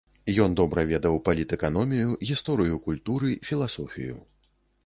[0.43, 4.19] Ён добра ведаў палітэканомію, гісторыю культуры, філасофію.